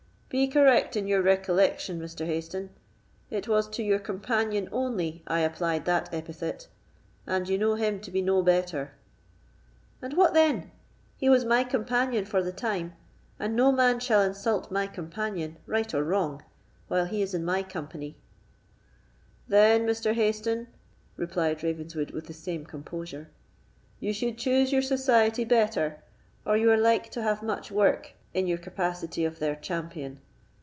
"Be 0.31 0.47
correct 0.47 0.95
in 0.95 1.07
your 1.07 1.21
recollection, 1.21 1.99
Mr. 1.99 2.25
Hayston; 2.25 2.69
it 3.29 3.49
was 3.49 3.67
to 3.71 3.83
your 3.83 3.99
companion 3.99 4.69
only 4.71 5.23
I 5.27 5.41
applied 5.41 5.83
that 5.83 6.07
epithet, 6.13 6.69
and 7.27 7.49
you 7.49 7.57
know 7.57 7.75
him 7.75 7.99
to 7.99 8.11
be 8.11 8.21
no 8.21 8.41
better." 8.41 8.93
"And 10.01 10.13
what 10.13 10.33
then? 10.33 10.71
He 11.17 11.27
was 11.27 11.43
my 11.43 11.65
companion 11.65 12.23
for 12.23 12.41
the 12.41 12.53
time, 12.53 12.93
and 13.41 13.57
no 13.57 13.73
man 13.73 13.99
shall 13.99 14.21
insult 14.21 14.71
my 14.71 14.87
companion, 14.87 15.57
right 15.67 15.93
or 15.93 16.01
wrong, 16.01 16.41
while 16.87 17.03
he 17.07 17.21
is 17.21 17.33
in 17.33 17.43
my 17.43 17.61
company." 17.61 18.15
"Then, 19.49 19.85
Mr. 19.85 20.13
Hayston," 20.15 20.67
replied 21.17 21.61
Ravenswood, 21.61 22.11
with 22.11 22.27
the 22.27 22.33
same 22.33 22.65
composure, 22.65 23.29
"you 23.99 24.13
should 24.13 24.37
choose 24.37 24.71
your 24.71 24.81
society 24.81 25.43
better, 25.43 26.01
or 26.45 26.55
you 26.55 26.71
are 26.71 26.77
like 26.77 27.11
to 27.11 27.21
have 27.21 27.43
much 27.43 27.69
work 27.69 28.13
in 28.33 28.47
your 28.47 28.57
capacity 28.57 29.25
of 29.25 29.39
their 29.39 29.53
champion. 29.57 30.17